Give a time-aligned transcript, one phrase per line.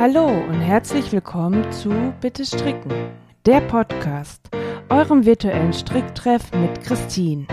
[0.00, 2.90] Hallo und herzlich willkommen zu Bitte Stricken,
[3.44, 4.48] der Podcast,
[4.88, 7.46] eurem virtuellen Stricktreff mit Christine.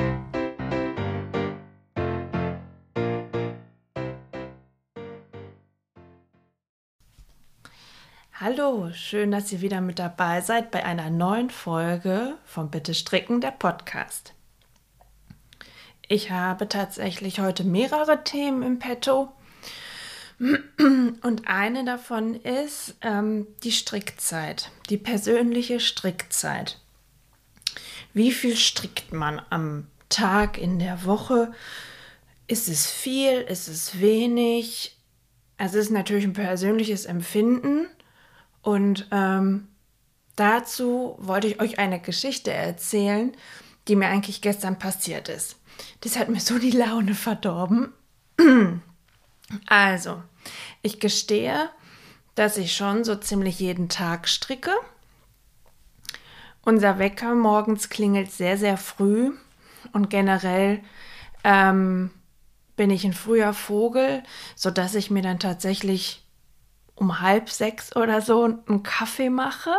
[8.32, 13.41] Hallo, schön, dass ihr wieder mit dabei seid bei einer neuen Folge von Bitte Stricken,
[13.41, 14.34] der Podcast.
[16.07, 19.34] Ich habe tatsächlich heute mehrere Themen im Petto.
[20.39, 26.79] Und eine davon ist ähm, die Strickzeit, die persönliche Strickzeit.
[28.14, 31.54] Wie viel strickt man am Tag, in der Woche?
[32.47, 33.42] Ist es viel?
[33.42, 34.95] Ist es wenig?
[35.58, 37.88] Also es ist natürlich ein persönliches Empfinden.
[38.61, 39.67] Und ähm,
[40.36, 43.36] dazu wollte ich euch eine Geschichte erzählen,
[43.88, 45.58] die mir eigentlich gestern passiert ist.
[46.02, 47.94] Das hat mir so die Laune verdorben.
[49.66, 50.22] Also,
[50.81, 51.69] ich gestehe,
[52.36, 54.72] dass ich schon so ziemlich jeden Tag stricke.
[56.62, 59.31] Unser Wecker morgens klingelt sehr, sehr früh
[59.94, 60.81] und generell
[61.44, 62.12] ähm,
[62.75, 64.22] bin ich ein früher Vogel,
[64.56, 66.25] sodass ich mir dann tatsächlich
[66.95, 69.73] um halb sechs oder so einen Kaffee mache.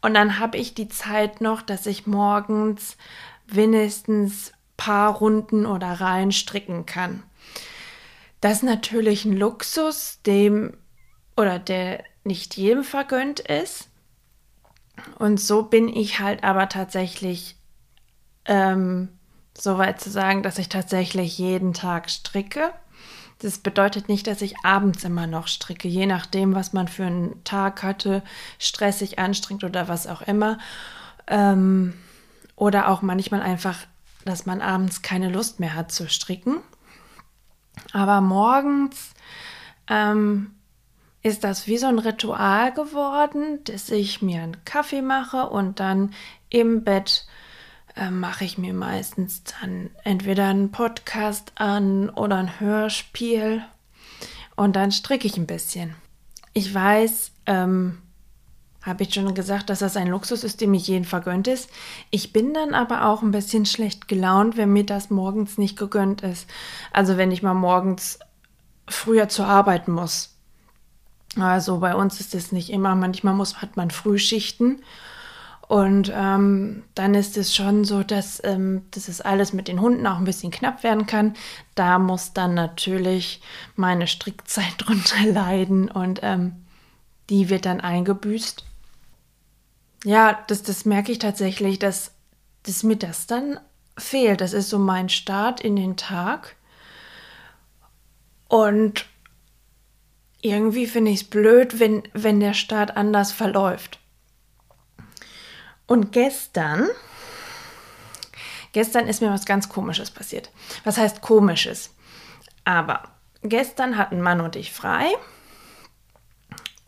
[0.00, 2.96] Und dann habe ich die Zeit noch, dass ich morgens
[3.46, 7.24] wenigstens paar Runden oder Reihen stricken kann.
[8.40, 10.76] Das ist natürlich ein Luxus, dem
[11.36, 13.88] oder der nicht jedem vergönnt ist.
[15.18, 17.56] Und so bin ich halt aber tatsächlich
[18.44, 19.08] ähm,
[19.56, 22.72] so weit zu sagen, dass ich tatsächlich jeden Tag stricke.
[23.40, 27.44] Das bedeutet nicht, dass ich abends immer noch stricke, je nachdem, was man für einen
[27.44, 28.22] Tag hatte,
[28.58, 30.58] stressig, anstrengend oder was auch immer.
[31.28, 31.94] Ähm,
[32.56, 33.78] oder auch manchmal einfach,
[34.24, 36.56] dass man abends keine Lust mehr hat zu stricken.
[37.92, 39.14] Aber morgens
[39.88, 40.52] ähm,
[41.22, 46.14] ist das wie so ein Ritual geworden, dass ich mir einen Kaffee mache und dann
[46.48, 47.26] im Bett
[47.96, 53.62] äh, mache ich mir meistens dann entweder einen Podcast an oder ein Hörspiel
[54.56, 55.94] und dann stricke ich ein bisschen.
[56.52, 57.98] Ich weiß, ähm,
[58.82, 61.68] habe ich schon gesagt, dass das ein Luxus ist, dem ich jeden vergönnt ist.
[62.10, 66.22] Ich bin dann aber auch ein bisschen schlecht gelaunt, wenn mir das morgens nicht gegönnt
[66.22, 66.48] ist.
[66.92, 68.18] Also wenn ich mal morgens
[68.86, 70.34] früher zur Arbeit muss.
[71.36, 74.82] Also bei uns ist es nicht immer, manchmal muss, hat man Frühschichten
[75.68, 80.06] und ähm, dann ist es schon so, dass, ähm, dass es alles mit den Hunden
[80.06, 81.34] auch ein bisschen knapp werden kann.
[81.74, 83.42] Da muss dann natürlich
[83.76, 86.52] meine Strickzeit drunter leiden und ähm,
[87.30, 88.64] die wird dann eingebüßt.
[90.04, 92.12] Ja, das, das merke ich tatsächlich, dass,
[92.62, 93.60] dass mir das dann
[93.96, 94.40] fehlt.
[94.40, 96.56] Das ist so mein Start in den Tag.
[98.48, 99.06] Und
[100.40, 103.98] irgendwie finde ich es blöd, wenn, wenn der Start anders verläuft.
[105.86, 106.88] Und gestern,
[108.72, 110.50] gestern ist mir was ganz Komisches passiert.
[110.84, 111.90] Was heißt Komisches?
[112.64, 113.10] Aber
[113.42, 115.08] gestern hatten Mann und ich frei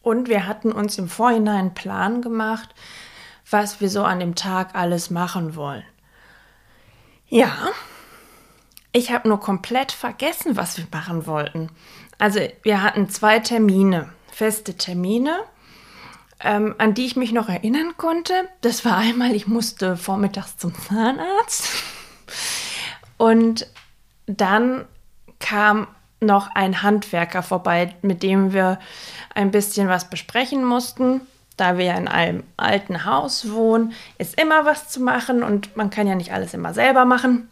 [0.02, 2.74] und wir hatten uns im Vorhinein einen Plan gemacht,
[3.48, 5.84] was wir so an dem Tag alles machen wollen.
[7.28, 7.52] Ja,
[8.92, 11.70] ich habe nur komplett vergessen, was wir machen wollten.
[12.18, 15.38] Also wir hatten zwei Termine, feste Termine
[16.42, 18.48] ähm, an die ich mich noch erinnern konnte.
[18.62, 21.68] Das war einmal, ich musste vormittags zum Zahnarzt.
[23.18, 23.66] Und
[24.26, 24.86] dann
[25.38, 25.86] kam
[26.20, 28.78] noch ein Handwerker vorbei, mit dem wir
[29.34, 31.22] ein bisschen was besprechen mussten.
[31.56, 35.90] Da wir ja in einem alten Haus wohnen, ist immer was zu machen und man
[35.90, 37.50] kann ja nicht alles immer selber machen.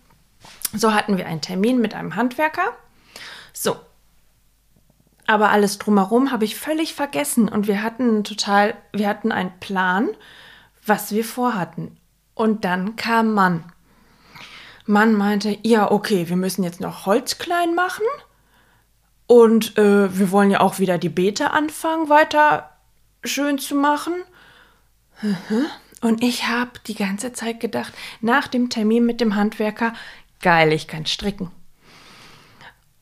[0.75, 2.73] So hatten wir einen Termin mit einem Handwerker.
[3.53, 3.77] So,
[5.27, 10.09] aber alles drumherum habe ich völlig vergessen und wir hatten total, wir hatten einen Plan,
[10.87, 11.99] was wir vorhatten.
[12.35, 13.65] Und dann kam Mann.
[14.87, 18.07] Mann meinte, ja, okay, wir müssen jetzt noch Holz klein machen
[19.29, 22.71] und äh, wir wollen ja auch wieder die Beete anfangen, weiter
[23.23, 24.15] schön zu machen.
[26.01, 29.93] Und ich habe die ganze Zeit gedacht, nach dem Termin mit dem Handwerker,
[30.41, 31.51] geil, ich kann stricken.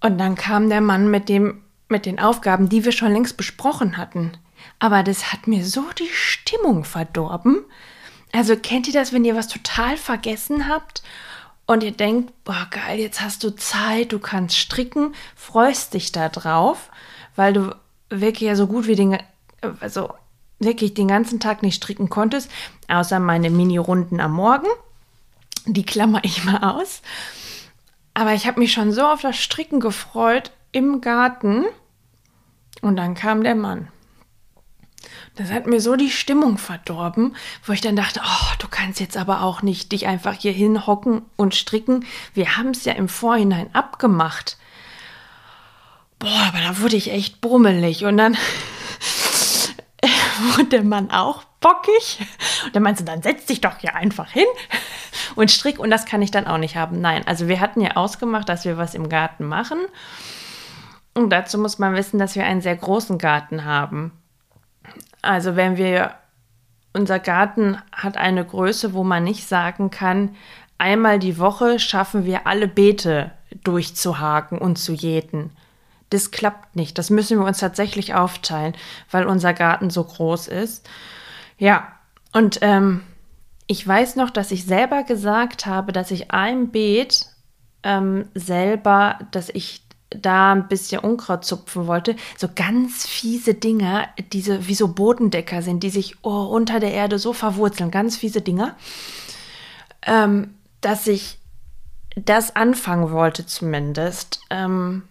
[0.00, 3.97] Und dann kam der Mann mit dem mit den Aufgaben, die wir schon längst besprochen
[3.97, 4.33] hatten.
[4.79, 7.65] Aber das hat mir so die Stimmung verdorben.
[8.33, 11.03] Also kennt ihr das, wenn ihr was total vergessen habt
[11.67, 16.29] und ihr denkt, boah, geil, jetzt hast du Zeit, du kannst stricken, freust dich da
[16.29, 16.91] drauf,
[17.35, 17.75] weil du
[18.09, 19.19] wirklich ja so gut wie den,
[19.81, 20.11] also
[20.59, 22.51] wirklich den ganzen Tag nicht stricken konntest,
[22.89, 24.69] außer meine Mini-Runden am Morgen.
[25.67, 27.03] Die klammer ich mal aus.
[28.15, 31.65] Aber ich habe mich schon so auf das Stricken gefreut im Garten.
[32.81, 33.89] Und dann kam der Mann.
[35.37, 39.19] Das hat mir so die Stimmung verdorben, wo ich dann dachte, oh, du kannst jetzt
[39.19, 42.06] aber auch nicht dich einfach hier hinhocken und stricken.
[42.33, 44.56] Wir haben es ja im Vorhinein abgemacht.
[46.19, 48.06] Boah, aber da wurde ich echt brummelig.
[48.06, 48.35] Und dann
[50.56, 52.19] wurde der Mann auch bockig.
[52.65, 54.47] Und dann meinst du, dann setz dich doch hier einfach hin
[55.35, 55.79] und strick.
[55.79, 57.03] Und das kann ich dann auch nicht haben.
[57.03, 59.81] Nein, also wir hatten ja ausgemacht, dass wir was im Garten machen.
[61.12, 64.12] Und dazu muss man wissen, dass wir einen sehr großen Garten haben.
[65.26, 66.14] Also wenn wir,
[66.93, 70.34] unser Garten hat eine Größe, wo man nicht sagen kann,
[70.78, 73.32] einmal die Woche schaffen wir alle Beete
[73.64, 75.50] durchzuhaken und zu jäten.
[76.11, 76.99] Das klappt nicht.
[76.99, 78.75] Das müssen wir uns tatsächlich aufteilen,
[79.11, 80.88] weil unser Garten so groß ist.
[81.58, 81.88] Ja,
[82.32, 83.02] und ähm,
[83.67, 87.26] ich weiß noch, dass ich selber gesagt habe, dass ich ein Beet
[87.82, 89.86] ähm, selber, dass ich
[90.21, 95.83] da ein bisschen Unkraut zupfen wollte, so ganz fiese Dinger, diese wie so Bodendecker sind,
[95.83, 98.75] die sich oh, unter der Erde so verwurzeln, ganz fiese Dinger,
[100.03, 101.39] ähm, dass ich
[102.17, 104.41] das anfangen wollte zumindest.
[104.51, 105.03] Ähm,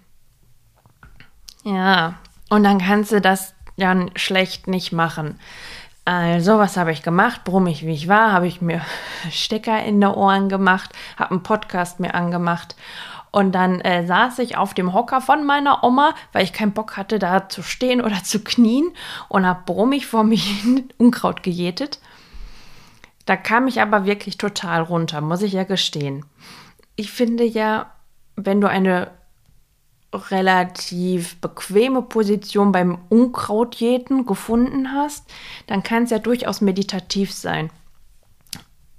[1.63, 2.15] ja,
[2.49, 5.39] und dann kannst du das dann schlecht nicht machen.
[6.07, 7.43] Also, was habe ich gemacht?
[7.43, 8.81] Brummig wie ich war, habe ich mir
[9.31, 12.75] Stecker in die Ohren gemacht, habe einen Podcast mir angemacht
[13.35, 16.95] und dann äh, saß ich auf dem Hocker von meiner Oma, weil ich keinen Bock
[16.95, 18.93] hatte, da zu stehen oder zu knien
[19.27, 20.63] und habe brummig vor mich
[20.97, 21.99] Unkraut gejätet.
[23.25, 26.25] Da kam ich aber wirklich total runter, muss ich ja gestehen.
[26.95, 27.91] Ich finde ja,
[28.37, 29.11] wenn du eine
[30.13, 35.29] relativ bequeme Position beim Unkrautjäten gefunden hast,
[35.67, 37.69] dann kann es ja durchaus meditativ sein.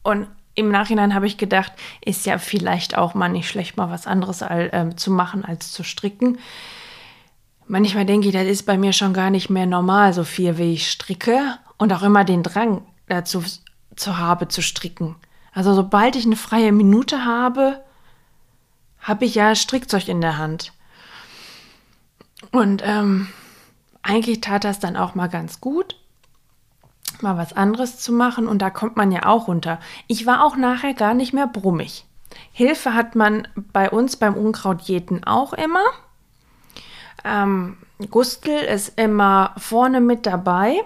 [0.03, 4.07] Und im Nachhinein habe ich gedacht, ist ja vielleicht auch mal nicht schlecht, mal was
[4.07, 6.39] anderes äh, zu machen als zu stricken.
[7.69, 10.73] Manchmal denke ich, das ist bei mir schon gar nicht mehr normal, so viel wie
[10.73, 13.45] ich stricke und auch immer den Drang dazu
[13.95, 15.17] zu habe, zu stricken.
[15.53, 17.85] Also sobald ich eine freie Minute habe,
[19.01, 20.73] habe ich ja Strickzeug in der Hand.
[22.51, 23.29] Und ähm,
[24.03, 25.97] eigentlich tat das dann auch mal ganz gut,
[27.21, 29.81] mal was anderes zu machen und da kommt man ja auch runter.
[30.07, 32.05] Ich war auch nachher gar nicht mehr brummig.
[32.53, 35.85] Hilfe hat man bei uns beim Unkrautjäten auch immer.
[37.25, 37.79] Ähm,
[38.11, 40.83] Gustel ist immer vorne mit dabei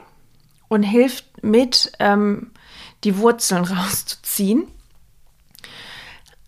[0.69, 2.53] und hilft mit, ähm,
[3.05, 4.67] die Wurzeln rauszuziehen.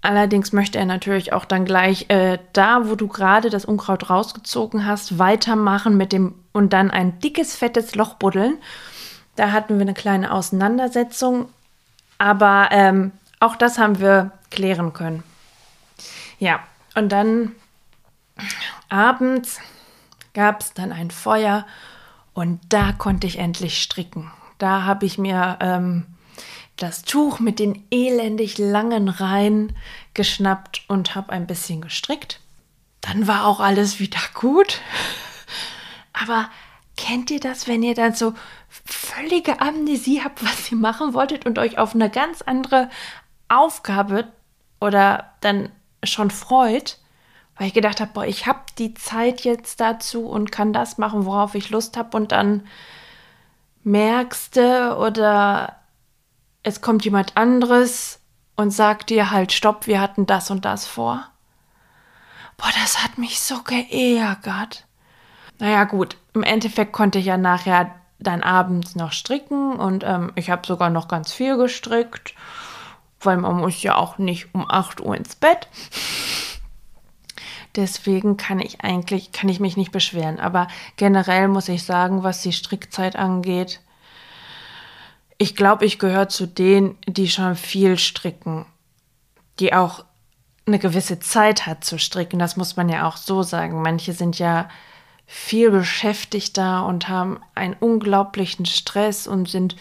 [0.00, 4.84] Allerdings möchte er natürlich auch dann gleich äh, da, wo du gerade das Unkraut rausgezogen
[4.84, 8.58] hast, weitermachen mit dem und dann ein dickes, fettes Loch buddeln.
[9.36, 11.48] Da hatten wir eine kleine Auseinandersetzung,
[12.18, 15.22] aber ähm, auch das haben wir klären können.
[16.38, 16.60] Ja,
[16.94, 17.52] und dann
[18.88, 19.60] abends
[20.34, 21.66] gab es dann ein Feuer
[22.34, 24.30] und da konnte ich endlich stricken.
[24.58, 26.06] Da habe ich mir ähm,
[26.76, 29.76] das Tuch mit den elendig langen Reihen
[30.14, 32.40] geschnappt und habe ein bisschen gestrickt.
[33.00, 34.80] Dann war auch alles wieder gut.
[36.12, 36.48] Aber
[36.96, 38.34] kennt ihr das, wenn ihr dann so
[38.84, 42.90] völlige Amnesie habt, was ihr machen wolltet und euch auf eine ganz andere
[43.48, 44.26] Aufgabe
[44.80, 45.70] oder dann
[46.02, 46.98] schon freut?
[47.56, 51.26] Weil ich gedacht habe, boah, ich habe die Zeit jetzt dazu und kann das machen,
[51.26, 52.66] worauf ich Lust habe und dann
[53.84, 55.76] merkst du oder
[56.62, 58.20] es kommt jemand anderes
[58.56, 61.28] und sagt dir halt, stopp, wir hatten das und das vor.
[62.56, 64.86] Boah, das hat mich so geärgert.
[65.58, 70.50] Naja, gut, im Endeffekt konnte ich ja nachher dann abends noch stricken und ähm, ich
[70.50, 72.34] habe sogar noch ganz viel gestrickt,
[73.20, 75.68] weil man muss ja auch nicht um 8 Uhr ins Bett.
[77.74, 80.38] Deswegen kann ich eigentlich, kann ich mich nicht beschweren.
[80.38, 83.80] Aber generell muss ich sagen, was die Strickzeit angeht,
[85.38, 88.66] ich glaube, ich gehöre zu denen, die schon viel stricken,
[89.58, 90.04] die auch
[90.66, 92.38] eine gewisse Zeit hat zu stricken.
[92.38, 93.82] Das muss man ja auch so sagen.
[93.82, 94.68] Manche sind ja
[95.34, 99.76] viel beschäftigter und haben einen unglaublichen Stress und sind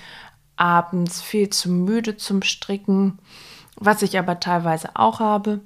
[0.55, 3.19] abends viel zu müde zum Stricken,
[3.75, 5.59] was ich aber teilweise auch habe,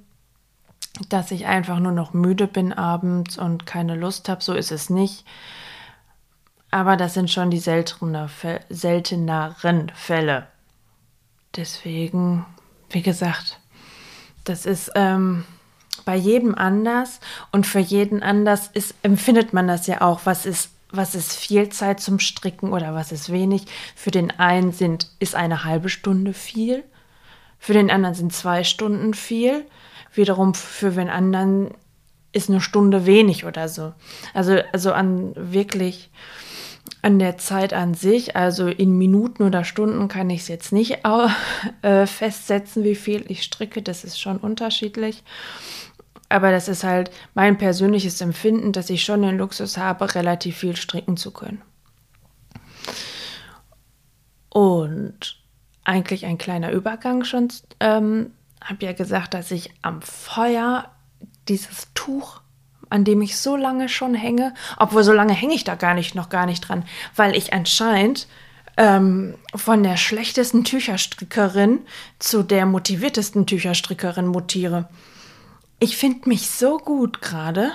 [1.10, 4.44] dass ich einfach nur noch müde bin abends und keine Lust habe.
[4.44, 5.24] So ist es nicht.
[6.72, 8.32] Aber das sind schon die selteneren
[9.94, 10.48] Fälle.
[11.56, 12.44] Deswegen,
[12.90, 13.60] wie gesagt,
[14.46, 15.46] das ist ähm,
[16.06, 17.20] bei jedem anders
[17.52, 21.70] und für jeden anders ist, empfindet man das ja auch, was ist, was ist viel
[21.70, 23.66] Zeit zum Stricken oder was ist wenig.
[23.96, 26.84] Für den einen sind, ist eine halbe Stunde viel,
[27.60, 29.66] für den anderen sind zwei Stunden viel,
[30.14, 31.72] wiederum für den anderen
[32.32, 33.94] ist eine Stunde wenig oder so.
[34.34, 36.12] Also, also an wirklich
[37.02, 41.00] an der Zeit an sich, also in Minuten oder Stunden kann ich es jetzt nicht
[41.82, 43.82] äh, festsetzen, wie viel ich stricke.
[43.82, 45.24] Das ist schon unterschiedlich.
[46.30, 50.76] Aber das ist halt mein persönliches Empfinden, dass ich schon den Luxus habe, relativ viel
[50.76, 51.62] stricken zu können.
[54.50, 55.38] Und
[55.84, 57.50] eigentlich ein kleiner Übergang schon.
[57.80, 58.32] Ähm,
[58.64, 60.90] habe ja gesagt, dass ich am Feuer
[61.48, 62.42] dieses Tuch
[62.90, 66.16] an dem ich so lange schon hänge, obwohl so lange hänge ich da gar nicht,
[66.16, 68.28] noch gar nicht dran, weil ich anscheinend
[68.78, 71.80] ähm, von der schlechtesten Tücherstrickerin
[72.20, 74.88] zu der motiviertesten Tücherstrickerin mutiere.
[75.86, 77.72] Ich finde mich so gut gerade.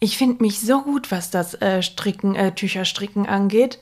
[0.00, 3.78] Ich finde mich so gut, was das äh, Stricken, äh, Tücherstricken angeht.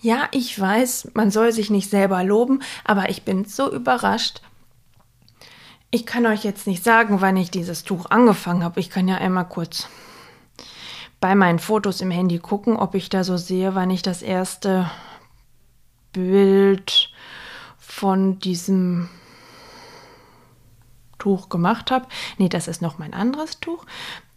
[0.00, 4.42] Ja, ich weiß, man soll sich nicht selber loben, aber ich bin so überrascht,
[5.92, 8.80] ich kann euch jetzt nicht sagen, wann ich dieses Tuch angefangen habe.
[8.80, 9.86] Ich kann ja einmal kurz
[11.20, 14.90] bei meinen Fotos im Handy gucken, ob ich da so sehe, wann ich das erste
[16.12, 17.12] Bild
[17.78, 19.08] von diesem
[21.18, 22.06] Tuch gemacht habe.
[22.38, 23.84] Nee, das ist noch mein anderes Tuch.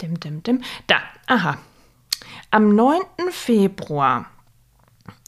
[0.02, 0.62] Dim, dim, dim.
[0.88, 0.98] Da,
[1.28, 1.58] aha.
[2.50, 3.00] Am 9.
[3.30, 4.26] Februar,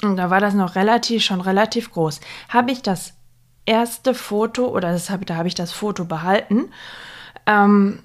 [0.02, 2.20] und da war das noch relativ, schon relativ groß,
[2.50, 3.14] habe ich das
[3.66, 6.70] erste Foto, oder das hab, da habe ich das Foto behalten,
[7.46, 8.00] ähm,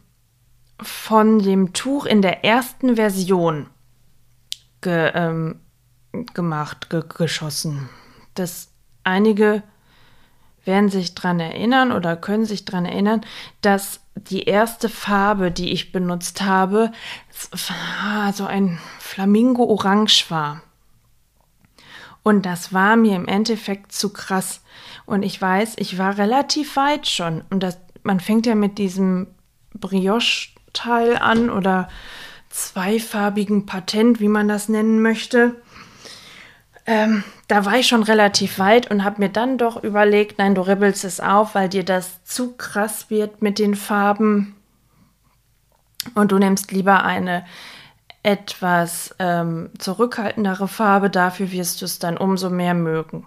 [0.80, 3.68] von dem Tuch in der ersten Version
[4.80, 5.60] ge, ähm,
[6.34, 7.88] gemacht, ge, geschossen.
[8.34, 8.68] Das
[9.04, 9.62] einige
[10.68, 13.22] werden sich daran erinnern oder können sich daran erinnern,
[13.62, 16.92] dass die erste Farbe, die ich benutzt habe,
[18.32, 20.62] so ein Flamingo-Orange war.
[22.22, 24.62] Und das war mir im Endeffekt zu krass.
[25.06, 27.42] Und ich weiß, ich war relativ weit schon.
[27.50, 29.28] Und das, man fängt ja mit diesem
[29.74, 31.88] Brioche-Teil an oder
[32.50, 35.56] zweifarbigen Patent, wie man das nennen möchte.
[36.88, 40.62] Ähm, da war ich schon relativ weit und habe mir dann doch überlegt, nein, du
[40.62, 44.56] ribbelst es auf, weil dir das zu krass wird mit den Farben.
[46.14, 47.44] Und du nimmst lieber eine
[48.22, 53.26] etwas ähm, zurückhaltendere Farbe, dafür wirst du es dann umso mehr mögen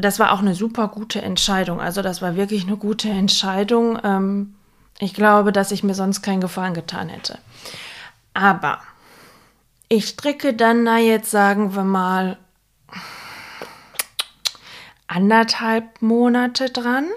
[0.00, 1.80] das war auch eine super gute Entscheidung.
[1.80, 3.98] Also das war wirklich eine gute Entscheidung.
[4.02, 4.54] Ähm,
[4.98, 7.38] ich glaube, dass ich mir sonst keinen Gefallen getan hätte.
[8.34, 8.78] Aber
[9.92, 12.38] ich stricke dann, na jetzt sagen wir mal,
[15.08, 17.08] anderthalb Monate dran.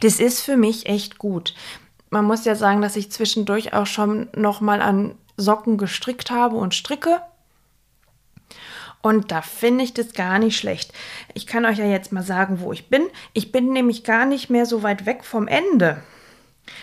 [0.00, 1.54] Das ist für mich echt gut.
[2.08, 6.56] Man muss ja sagen, dass ich zwischendurch auch schon noch mal an Socken gestrickt habe
[6.56, 7.20] und stricke.
[9.02, 10.92] Und da finde ich das gar nicht schlecht.
[11.34, 13.02] Ich kann euch ja jetzt mal sagen, wo ich bin.
[13.32, 16.00] Ich bin nämlich gar nicht mehr so weit weg vom Ende.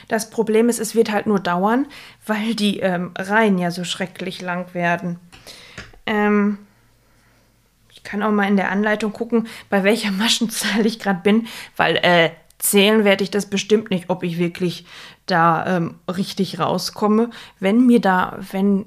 [0.08, 1.88] Das Problem ist, es wird halt nur dauern,
[2.26, 5.20] weil die ähm, Reihen ja so schrecklich lang werden.
[6.06, 6.58] Ähm,
[7.92, 11.98] ich kann auch mal in der Anleitung gucken, bei welcher Maschenzahl ich gerade bin, weil
[11.98, 14.86] äh, zählen werde ich das bestimmt nicht, ob ich wirklich
[15.26, 17.30] da ähm, richtig rauskomme.
[17.60, 18.86] Wenn mir da, wenn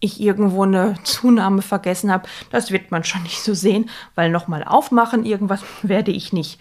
[0.00, 4.64] ich irgendwo eine Zunahme vergessen habe, das wird man schon nicht so sehen, weil nochmal
[4.64, 6.60] aufmachen, irgendwas werde ich nicht.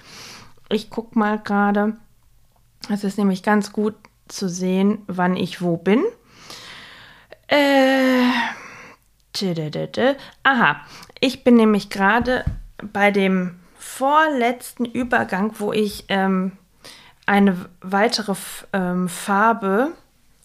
[0.70, 1.98] Ich gucke mal gerade.
[2.88, 3.96] Es ist nämlich ganz gut
[4.28, 6.04] zu sehen, wann ich wo bin.
[7.48, 8.30] Äh,
[10.44, 10.82] aha,
[11.20, 12.46] ich bin nämlich gerade
[12.82, 16.54] bei dem vorletzten Übergang, wo ich ähm,
[17.26, 18.36] eine weitere
[18.74, 19.92] ähm, Farbe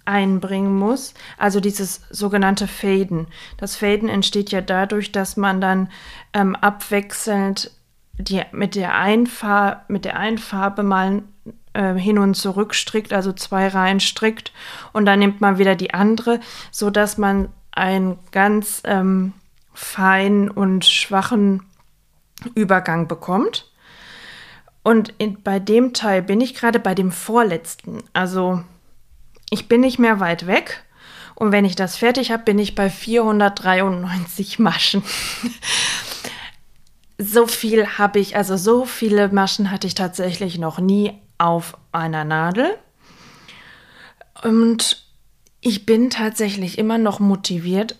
[0.04, 1.14] einbringen muss.
[1.38, 3.26] Also dieses sogenannte Faden.
[3.56, 5.90] Das Faden entsteht ja dadurch, dass man dann
[6.32, 7.70] ähm, abwechselnd
[8.18, 8.92] die, mit, der
[9.88, 11.22] mit der einen Farbe mal
[11.74, 14.52] äh, hin und zurück strickt, also zwei Reihen strickt
[14.92, 16.40] und dann nimmt man wieder die andere,
[16.70, 19.32] so dass man einen ganz ähm,
[19.74, 21.62] feinen und schwachen
[22.54, 23.70] Übergang bekommt.
[24.82, 28.02] Und in, bei dem Teil bin ich gerade bei dem vorletzten.
[28.12, 28.62] Also
[29.50, 30.84] ich bin nicht mehr weit weg.
[31.34, 35.02] Und wenn ich das fertig habe, bin ich bei 493 Maschen.
[37.18, 42.24] so viel habe ich, also so viele Maschen hatte ich tatsächlich noch nie auf einer
[42.24, 42.76] Nadel.
[44.42, 45.06] Und
[45.60, 47.98] ich bin tatsächlich immer noch motiviert.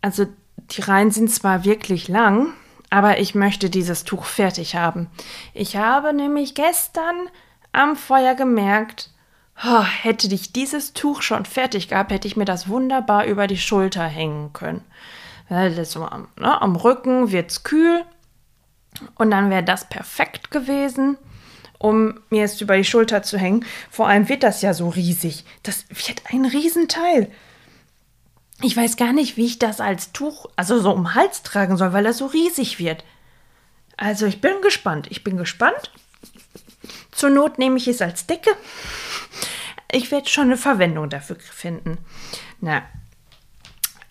[0.00, 0.26] Also
[0.70, 2.52] die Reihen sind zwar wirklich lang,
[2.90, 5.08] aber ich möchte dieses Tuch fertig haben.
[5.52, 7.28] Ich habe nämlich gestern
[7.72, 9.10] am Feuer gemerkt,
[9.66, 13.58] oh, hätte ich dieses Tuch schon fertig gehabt, hätte ich mir das wunderbar über die
[13.58, 14.84] Schulter hängen können.
[15.48, 18.04] Das, ne, am Rücken wird es kühl
[19.16, 21.18] und dann wäre das perfekt gewesen,
[21.78, 23.64] um mir es über die Schulter zu hängen.
[23.90, 25.44] Vor allem wird das ja so riesig.
[25.62, 27.30] Das wird ein Riesenteil.
[28.62, 31.92] ich weiß gar nicht, wie ich das als Tuch, also so um Hals tragen soll,
[31.92, 33.04] weil das so riesig wird.
[33.96, 35.08] Also ich bin gespannt.
[35.10, 35.92] Ich bin gespannt.
[37.10, 38.50] Zur Not nehme ich es als Decke.
[39.90, 41.98] Ich werde schon eine Verwendung dafür finden.
[42.60, 42.82] Na,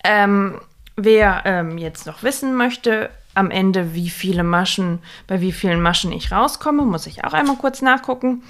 [0.02, 0.60] ähm,
[0.96, 6.12] wer ähm, jetzt noch wissen möchte, am Ende, wie viele Maschen, bei wie vielen Maschen
[6.12, 8.42] ich rauskomme, muss ich auch einmal kurz nachgucken.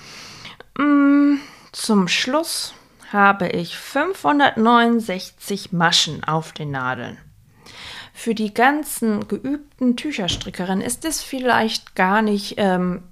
[0.79, 1.37] Mm,
[1.73, 2.75] zum Schluss
[3.13, 7.19] habe ich 569 Maschen auf den Nadeln.
[8.13, 13.03] Für die ganzen geübten Tücherstrickerinnen ist es vielleicht gar nicht, ähm,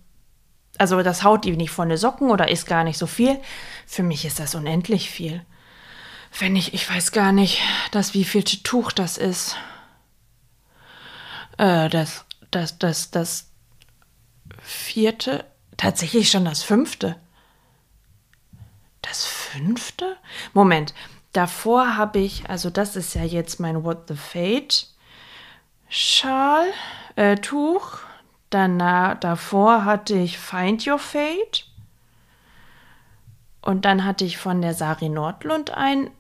[0.79, 3.39] also das haut die nicht von den Socken oder ist gar nicht so viel.
[3.87, 5.45] Für mich ist das unendlich viel.
[6.39, 7.61] Wenn ich, ich weiß gar nicht,
[7.91, 9.57] das wievielte Tuch das ist.
[11.59, 13.51] Äh, das, das, das, das
[14.61, 15.45] vierte,
[15.77, 17.17] tatsächlich schon das fünfte.
[19.03, 20.17] Das fünfte?
[20.53, 20.95] Moment,
[21.33, 24.89] davor habe ich, also das ist ja jetzt mein What the Fate
[25.95, 26.73] Schal,
[27.17, 27.99] äh, Tuch.
[28.49, 31.67] Danach, davor hatte ich Find Your Fate.
[33.61, 36.11] Und dann hatte ich von der Sari Nordlund ein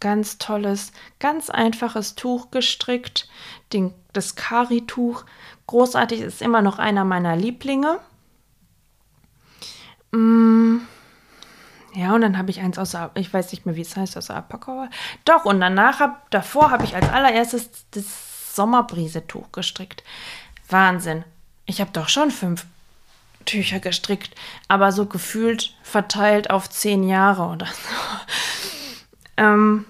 [0.00, 3.28] ganz tolles, ganz einfaches Tuch gestrickt.
[3.72, 5.24] Den, das Kari-Tuch.
[5.66, 7.98] Großartig, ist immer noch einer meiner Lieblinge.
[10.12, 10.78] Mm.
[11.94, 14.30] Ja, und dann habe ich eins aus, ich weiß nicht mehr, wie es heißt, aus
[14.30, 14.90] Alpaka.
[15.24, 20.04] Doch, und danach, hab, davor habe ich als allererstes das Sommerbrise-Tuch gestrickt.
[20.68, 21.24] Wahnsinn.
[21.64, 22.66] Ich habe doch schon fünf
[23.46, 24.34] Tücher gestrickt,
[24.68, 27.72] aber so gefühlt verteilt auf zehn Jahre oder so.
[29.38, 29.86] ähm,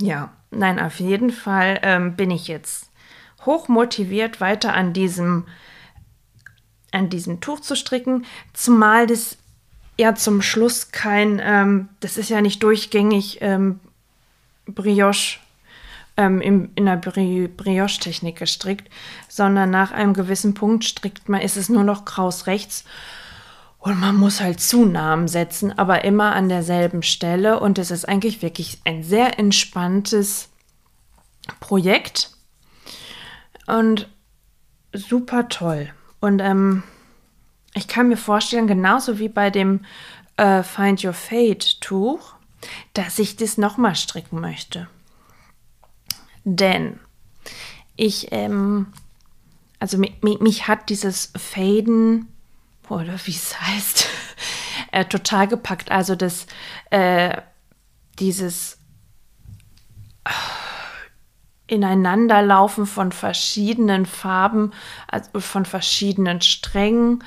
[0.00, 2.90] ja, nein, auf jeden Fall ähm, bin ich jetzt
[3.46, 5.46] hoch motiviert, weiter an diesem,
[6.92, 9.38] an diesem Tuch zu stricken, zumal das
[9.98, 13.80] ja zum Schluss kein, ähm, das ist ja nicht durchgängig ähm,
[14.66, 15.38] Brioche
[16.16, 18.88] ähm, in, in der Bri Brioche-Technik gestrickt,
[19.28, 22.84] sondern nach einem gewissen Punkt strickt man, ist es nur noch kraus rechts
[23.78, 28.42] und man muss halt Zunahmen setzen, aber immer an derselben Stelle und es ist eigentlich
[28.42, 30.48] wirklich ein sehr entspanntes
[31.60, 32.30] Projekt
[33.66, 34.08] und
[34.92, 35.90] super toll.
[36.20, 36.82] Und ähm,
[37.74, 39.84] ich kann mir vorstellen, genauso wie bei dem
[40.36, 42.34] äh, Find Your Fate Tuch,
[42.94, 44.88] dass ich das nochmal stricken möchte.
[46.44, 46.98] Denn
[47.96, 48.86] ich, ähm,
[49.78, 52.26] also mich, mich, hat dieses Faden,
[52.90, 54.08] oder wie es heißt,
[54.92, 55.90] äh, total gepackt.
[55.90, 56.46] Also das,
[56.90, 57.36] äh,
[58.18, 58.78] dieses
[60.24, 60.30] äh,
[61.68, 64.72] Ineinanderlaufen von verschiedenen Farben,
[65.06, 67.22] also von verschiedenen Strängen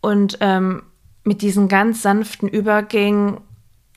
[0.00, 0.84] und ähm,
[1.24, 3.40] mit diesen ganz sanften Übergängen,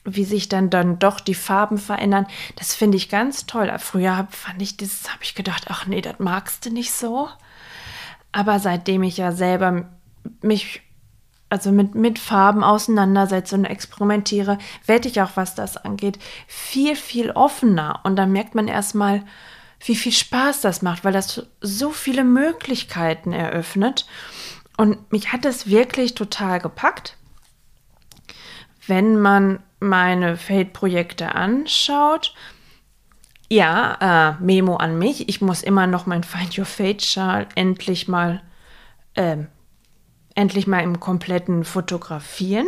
[0.06, 3.72] wie sich dann dann doch die Farben verändern, das finde ich ganz toll.
[3.80, 7.28] Früher fand ich das, habe ich gedacht, ach nee, das magst du nicht so.
[8.32, 9.86] Aber seitdem ich ja selber
[10.42, 10.82] mich
[11.50, 17.32] also mit, mit Farben auseinandersetze und experimentiere, werde ich auch, was das angeht, viel, viel
[17.32, 18.02] offener.
[18.04, 19.24] Und dann merkt man erstmal,
[19.80, 24.08] wie viel Spaß das macht, weil das so viele Möglichkeiten eröffnet.
[24.78, 27.16] Und mich hat es wirklich total gepackt.
[28.88, 32.34] Wenn man meine Fade-Projekte anschaut,
[33.50, 35.30] ja, äh, Memo an mich.
[35.30, 38.42] Ich muss immer noch mein Find Your Fade-Schal endlich mal,
[39.14, 39.38] äh,
[40.36, 42.67] endlich mal im kompletten fotografieren.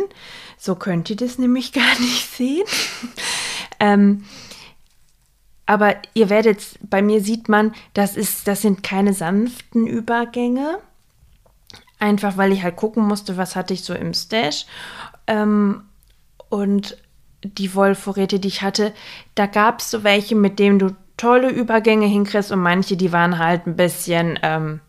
[0.56, 2.66] So könnt ihr das nämlich gar nicht sehen.
[3.78, 4.24] ähm,
[5.66, 10.78] aber ihr werdet, bei mir sieht man, das ist, das sind keine sanften Übergänge,
[11.98, 14.66] Einfach weil ich halt gucken musste, was hatte ich so im Stash.
[15.26, 15.82] Ähm,
[16.48, 16.96] und
[17.42, 18.92] die Wollvorräte, die ich hatte,
[19.34, 23.38] da gab es so welche, mit denen du tolle Übergänge hinkriegst und manche, die waren
[23.38, 24.80] halt ein bisschen, ähm,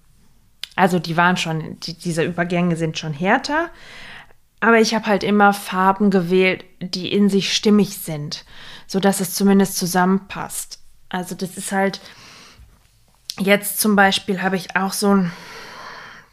[0.79, 3.69] also die waren schon, die, diese Übergänge sind schon härter.
[4.61, 8.45] Aber ich habe halt immer Farben gewählt, die in sich stimmig sind,
[8.87, 10.79] sodass es zumindest zusammenpasst.
[11.09, 11.99] Also das ist halt,
[13.39, 15.31] jetzt zum Beispiel habe ich auch so ein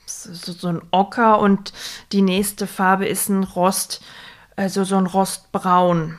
[0.07, 1.73] so, so ein Ocker und
[2.13, 4.01] die nächste Farbe ist ein Rost,
[4.55, 6.19] also so ein Rostbraun.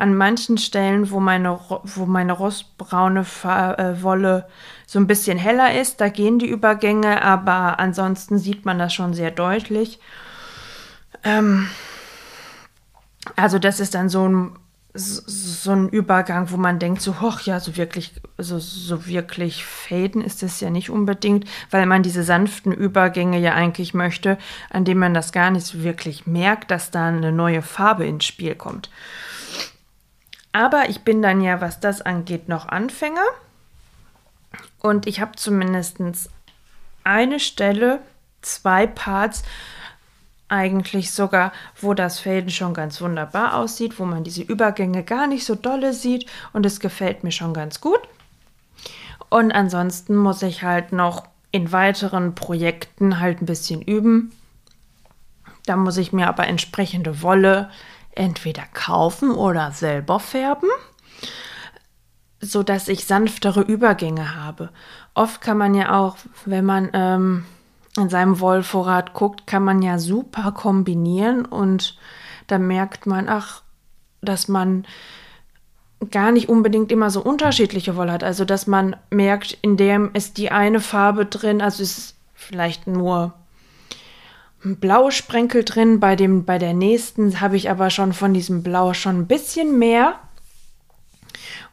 [0.00, 4.46] An manchen Stellen, wo meine, wo meine rostbraune äh, Wolle
[4.86, 9.12] so ein bisschen heller ist, da gehen die Übergänge, aber ansonsten sieht man das schon
[9.12, 10.00] sehr deutlich.
[11.22, 11.68] Ähm,
[13.36, 14.56] also das ist dann so ein
[14.92, 20.20] so ein Übergang, wo man denkt, so, hoch, ja, so wirklich, so, so wirklich faden
[20.20, 24.36] ist es ja nicht unbedingt, weil man diese sanften Übergänge ja eigentlich möchte,
[24.68, 28.56] an denen man das gar nicht wirklich merkt, dass da eine neue Farbe ins Spiel
[28.56, 28.90] kommt.
[30.52, 33.24] Aber ich bin dann ja, was das angeht, noch Anfänger.
[34.80, 35.98] Und ich habe zumindest
[37.04, 38.00] eine Stelle,
[38.42, 39.42] zwei Parts,
[40.48, 45.44] eigentlich sogar, wo das Faden schon ganz wunderbar aussieht, wo man diese Übergänge gar nicht
[45.44, 48.00] so dolle sieht und es gefällt mir schon ganz gut.
[49.28, 54.32] Und ansonsten muss ich halt noch in weiteren Projekten halt ein bisschen üben.
[55.66, 57.70] Da muss ich mir aber entsprechende Wolle
[58.20, 60.68] entweder kaufen oder selber färben,
[62.40, 64.68] sodass ich sanftere Übergänge habe.
[65.14, 67.46] Oft kann man ja auch, wenn man ähm,
[67.96, 71.96] in seinem Wollvorrat guckt, kann man ja super kombinieren und
[72.46, 73.62] da merkt man, ach,
[74.20, 74.84] dass man
[76.10, 78.24] gar nicht unbedingt immer so unterschiedliche Wolle hat.
[78.24, 83.32] Also, dass man merkt, in dem ist die eine Farbe drin, also ist vielleicht nur
[84.62, 86.00] blaue Sprenkel drin.
[86.00, 89.78] Bei, dem, bei der nächsten habe ich aber schon von diesem Blau schon ein bisschen
[89.78, 90.18] mehr.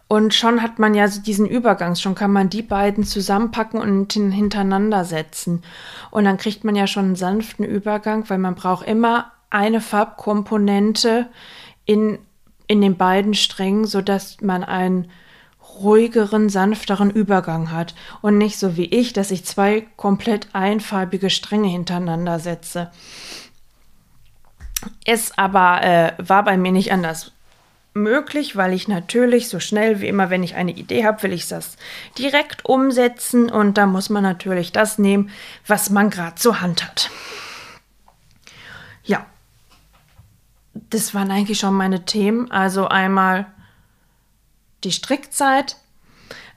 [0.08, 5.04] Und schon hat man ja diesen Übergang, schon kann man die beiden zusammenpacken und hintereinander
[5.04, 5.64] setzen.
[6.12, 11.28] Und dann kriegt man ja schon einen sanften Übergang, weil man braucht immer eine Farbkomponente
[11.86, 12.20] in,
[12.68, 15.10] in den beiden Strängen, sodass man einen
[15.82, 17.96] ruhigeren, sanfteren Übergang hat.
[18.22, 22.92] Und nicht so wie ich, dass ich zwei komplett einfarbige Stränge hintereinander setze.
[25.06, 27.32] Es aber äh, war bei mir nicht anders
[27.94, 31.48] möglich, weil ich natürlich so schnell wie immer, wenn ich eine Idee habe, will ich
[31.48, 31.78] das
[32.18, 35.32] direkt umsetzen und da muss man natürlich das nehmen,
[35.66, 37.10] was man gerade zur Hand hat.
[39.04, 39.26] Ja,
[40.90, 42.52] das waren eigentlich schon meine Themen.
[42.52, 43.48] Also einmal
[44.84, 45.78] die Strickzeit,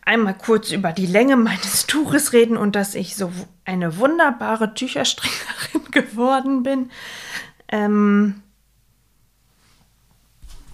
[0.02, 3.33] einmal kurz über die Länge meines Tuches reden und dass ich so
[3.64, 6.90] eine wunderbare Tücherstrickerin geworden bin.
[7.68, 8.42] Ähm,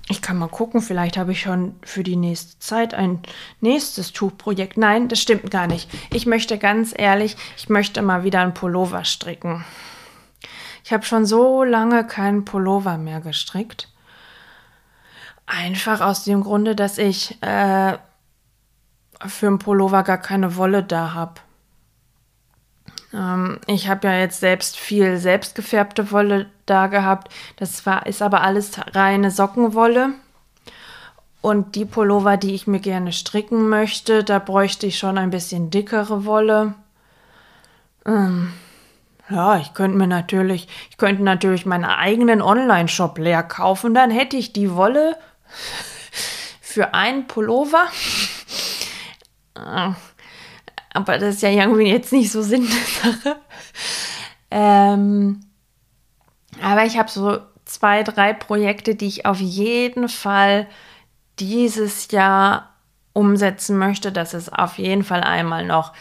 [0.09, 3.21] ich kann mal gucken, vielleicht habe ich schon für die nächste Zeit ein
[3.61, 4.77] nächstes Tuchprojekt.
[4.77, 5.91] Nein, das stimmt gar nicht.
[6.13, 9.65] Ich möchte ganz ehrlich, ich möchte mal wieder ein Pullover stricken.
[10.85, 13.89] Ich habe schon so lange keinen Pullover mehr gestrickt.
[15.47, 17.97] Einfach aus dem Grunde, dass ich äh,
[19.27, 21.35] für einen Pullover gar keine Wolle da habe.
[23.15, 27.33] Ähm, ich habe ja jetzt selbst viel selbstgefärbte Wolle da gehabt.
[27.57, 30.15] Das war, ist aber alles reine Sockenwolle.
[31.41, 35.71] Und die Pullover, die ich mir gerne stricken möchte, da bräuchte ich schon ein bisschen
[35.71, 36.75] dickere Wolle.
[38.05, 38.53] Ähm,
[39.31, 44.37] ja, ich könnte mir natürlich, ich könnte natürlich meinen eigenen Online-Shop leer kaufen, dann hätte
[44.37, 45.17] ich die Wolle
[46.61, 47.87] für einen Pullover.
[49.55, 49.91] Äh,
[50.93, 53.37] aber das ist ja irgendwie jetzt nicht so Sinn der Sache.
[54.51, 55.41] Ähm,
[56.63, 60.67] aber ich habe so zwei, drei Projekte, die ich auf jeden Fall
[61.39, 62.71] dieses Jahr
[63.13, 64.13] umsetzen möchte.
[64.13, 65.93] Das ist auf jeden Fall einmal noch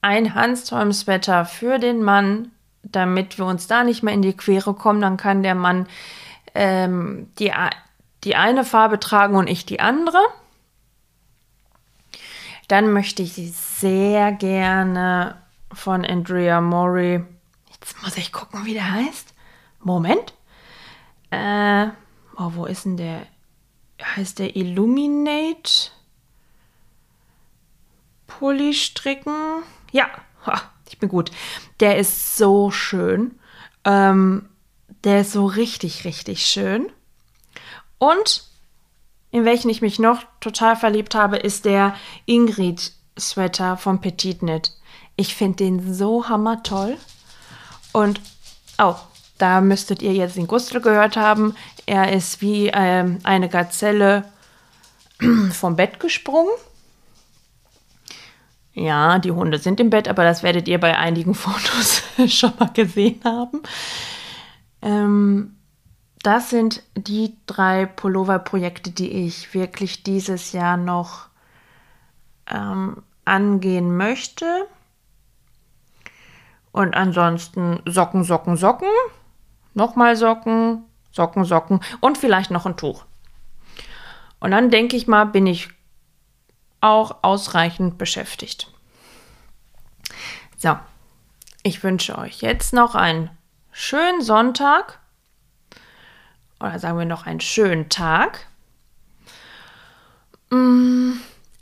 [0.00, 2.50] ein Hansholm-Sweater für den Mann,
[2.82, 5.00] damit wir uns da nicht mehr in die Quere kommen.
[5.00, 5.86] Dann kann der Mann
[6.54, 7.52] ähm, die,
[8.24, 10.20] die eine Farbe tragen und ich die andere.
[12.68, 17.24] Dann möchte ich sehr gerne von Andrea Mori.
[17.70, 19.34] Jetzt muss ich gucken, wie der heißt.
[19.80, 20.34] Moment.
[21.30, 21.88] Äh,
[22.36, 23.26] oh, wo ist denn der?
[24.16, 25.90] Heißt der Illuminate?
[28.26, 29.62] Polystricken?
[29.90, 30.08] Ja,
[30.88, 31.30] ich bin gut.
[31.80, 33.38] Der ist so schön.
[33.84, 34.48] Ähm,
[35.04, 36.90] der ist so richtig, richtig schön.
[38.02, 38.42] Und
[39.30, 41.94] in welchen ich mich noch total verliebt habe, ist der
[42.26, 44.72] Ingrid Sweater vom Petit Knit.
[45.14, 46.96] Ich finde den so hammertoll.
[47.92, 48.20] Und,
[48.78, 48.96] oh,
[49.38, 51.54] da müsstet ihr jetzt den Gustl gehört haben.
[51.86, 54.24] Er ist wie ähm, eine Gazelle
[55.52, 56.50] vom Bett gesprungen.
[58.74, 62.72] Ja, die Hunde sind im Bett, aber das werdet ihr bei einigen Fotos schon mal
[62.72, 63.62] gesehen haben.
[64.82, 65.54] Ähm,
[66.22, 71.26] das sind die drei Pullover-Projekte, die ich wirklich dieses Jahr noch
[72.48, 74.66] ähm, angehen möchte.
[76.70, 78.88] Und ansonsten Socken, Socken, Socken
[79.74, 83.04] nochmal Socken, Socken, Socken und vielleicht noch ein Tuch.
[84.40, 85.68] Und dann denke ich mal, bin ich
[86.80, 88.72] auch ausreichend beschäftigt.
[90.56, 90.76] So,
[91.62, 93.30] ich wünsche euch jetzt noch einen
[93.70, 94.98] schönen Sonntag
[96.62, 98.46] oder sagen wir noch einen schönen Tag.
[100.50, 101.12] Mm,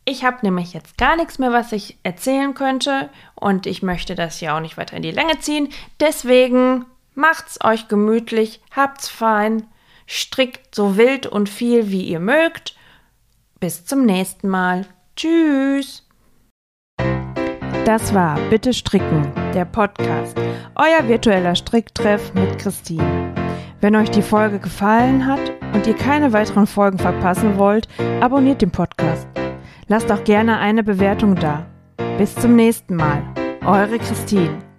[0.04, 4.40] ich habe nämlich jetzt gar nichts mehr, was ich erzählen könnte und ich möchte das
[4.40, 5.68] ja auch nicht weiter in die Länge ziehen.
[6.00, 6.84] Deswegen
[7.20, 9.66] Macht's euch gemütlich, habt's fein,
[10.06, 12.76] strickt so wild und viel wie ihr mögt.
[13.58, 14.86] Bis zum nächsten Mal.
[15.16, 16.08] Tschüss.
[17.84, 20.36] Das war Bitte Stricken, der Podcast,
[20.76, 23.39] euer virtueller Stricktreff mit Christine.
[23.80, 25.40] Wenn euch die Folge gefallen hat
[25.72, 27.88] und ihr keine weiteren Folgen verpassen wollt,
[28.20, 29.26] abonniert den Podcast.
[29.88, 31.66] Lasst auch gerne eine Bewertung da.
[32.18, 33.22] Bis zum nächsten Mal.
[33.64, 34.69] Eure Christine.